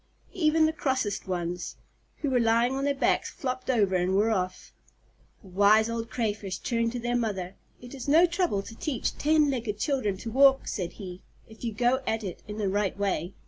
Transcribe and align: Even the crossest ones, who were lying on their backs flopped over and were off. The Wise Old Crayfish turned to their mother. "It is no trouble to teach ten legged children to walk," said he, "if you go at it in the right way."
Even 0.33 0.65
the 0.65 0.73
crossest 0.73 1.27
ones, 1.27 1.75
who 2.23 2.31
were 2.31 2.39
lying 2.39 2.73
on 2.73 2.85
their 2.85 2.95
backs 2.95 3.29
flopped 3.29 3.69
over 3.69 3.95
and 3.95 4.15
were 4.15 4.31
off. 4.31 4.73
The 5.43 5.49
Wise 5.49 5.91
Old 5.91 6.09
Crayfish 6.09 6.57
turned 6.57 6.91
to 6.93 6.99
their 6.99 7.15
mother. 7.15 7.53
"It 7.79 7.93
is 7.93 8.07
no 8.07 8.25
trouble 8.25 8.63
to 8.63 8.75
teach 8.75 9.15
ten 9.19 9.51
legged 9.51 9.77
children 9.77 10.17
to 10.17 10.31
walk," 10.31 10.67
said 10.67 10.93
he, 10.93 11.21
"if 11.47 11.63
you 11.63 11.71
go 11.71 12.01
at 12.07 12.23
it 12.23 12.41
in 12.47 12.57
the 12.57 12.67
right 12.67 12.97
way." 12.97 13.35